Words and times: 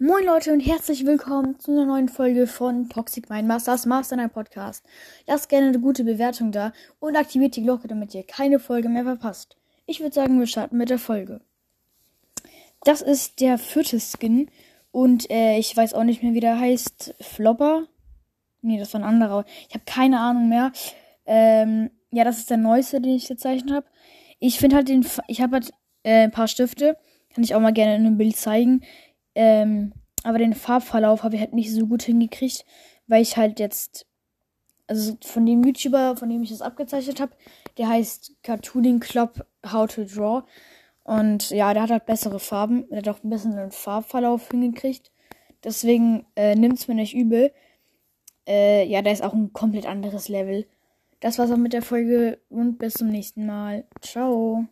Moin 0.00 0.24
Leute 0.24 0.52
und 0.52 0.60
herzlich 0.60 1.04
willkommen 1.04 1.58
zu 1.58 1.72
einer 1.72 1.84
neuen 1.84 2.08
Folge 2.08 2.46
von 2.46 2.88
Toxic 2.88 3.28
Mind 3.28 3.48
Masters 3.48 3.84
Master 3.84 4.14
Night 4.14 4.32
Podcast. 4.32 4.86
Lasst 5.26 5.48
gerne 5.48 5.66
eine 5.66 5.80
gute 5.80 6.04
Bewertung 6.04 6.52
da 6.52 6.72
und 7.00 7.16
aktiviert 7.16 7.56
die 7.56 7.64
Glocke, 7.64 7.88
damit 7.88 8.14
ihr 8.14 8.22
keine 8.22 8.60
Folge 8.60 8.88
mehr 8.88 9.02
verpasst. 9.02 9.56
Ich 9.86 9.98
würde 9.98 10.14
sagen, 10.14 10.38
wir 10.38 10.46
starten 10.46 10.76
mit 10.76 10.88
der 10.90 11.00
Folge. 11.00 11.40
Das 12.84 13.02
ist 13.02 13.40
der 13.40 13.58
vierte 13.58 13.98
Skin 13.98 14.48
und 14.92 15.28
äh, 15.32 15.58
ich 15.58 15.76
weiß 15.76 15.94
auch 15.94 16.04
nicht 16.04 16.22
mehr, 16.22 16.32
wie 16.32 16.38
der 16.38 16.60
heißt. 16.60 17.16
Flopper? 17.20 17.88
Nee, 18.62 18.78
das 18.78 18.94
war 18.94 19.00
ein 19.00 19.08
anderer. 19.08 19.46
Ich 19.68 19.74
habe 19.74 19.84
keine 19.84 20.20
Ahnung 20.20 20.48
mehr. 20.48 20.70
Ähm, 21.26 21.90
ja, 22.12 22.22
das 22.22 22.38
ist 22.38 22.50
der 22.50 22.56
neueste, 22.56 23.00
den 23.00 23.16
ich 23.16 23.26
gezeichnet 23.26 23.72
habe. 23.72 23.86
Ich 24.38 24.60
finde 24.60 24.76
halt 24.76 24.88
den, 24.88 25.04
ich 25.26 25.40
habe 25.40 25.54
halt 25.54 25.72
äh, 26.04 26.22
ein 26.22 26.30
paar 26.30 26.46
Stifte, 26.46 26.96
kann 27.34 27.42
ich 27.42 27.56
auch 27.56 27.60
mal 27.60 27.72
gerne 27.72 27.96
in 27.96 28.06
einem 28.06 28.16
Bild 28.16 28.36
zeigen. 28.36 28.82
Ähm, 29.40 29.92
aber 30.24 30.38
den 30.38 30.52
Farbverlauf 30.52 31.22
habe 31.22 31.36
ich 31.36 31.40
halt 31.40 31.54
nicht 31.54 31.72
so 31.72 31.86
gut 31.86 32.02
hingekriegt, 32.02 32.64
weil 33.06 33.22
ich 33.22 33.36
halt 33.36 33.60
jetzt, 33.60 34.04
also 34.88 35.16
von 35.22 35.46
dem 35.46 35.62
YouTuber, 35.62 36.16
von 36.16 36.28
dem 36.28 36.42
ich 36.42 36.50
das 36.50 36.60
abgezeichnet 36.60 37.20
habe, 37.20 37.30
der 37.78 37.88
heißt 37.88 38.34
Cartooning 38.42 38.98
Club 38.98 39.46
How 39.64 39.88
to 39.88 40.02
Draw. 40.02 40.42
Und 41.04 41.50
ja, 41.50 41.72
der 41.72 41.84
hat 41.84 41.90
halt 41.90 42.06
bessere 42.06 42.40
Farben. 42.40 42.88
Der 42.90 42.98
hat 42.98 43.08
auch 43.08 43.22
ein 43.22 43.30
bisschen 43.30 43.56
einen 43.56 43.70
Farbverlauf 43.70 44.50
hingekriegt. 44.50 45.12
Deswegen 45.62 46.26
äh, 46.34 46.56
nimmt 46.56 46.80
es 46.80 46.88
mir 46.88 46.96
nicht 46.96 47.14
übel. 47.14 47.52
Äh, 48.44 48.88
ja, 48.88 49.02
der 49.02 49.12
ist 49.12 49.22
auch 49.22 49.34
ein 49.34 49.52
komplett 49.52 49.86
anderes 49.86 50.28
Level. 50.28 50.66
Das 51.20 51.38
war's 51.38 51.52
auch 51.52 51.56
mit 51.56 51.74
der 51.74 51.82
Folge 51.82 52.40
und 52.48 52.78
bis 52.78 52.94
zum 52.94 53.08
nächsten 53.08 53.46
Mal. 53.46 53.84
Ciao. 54.00 54.66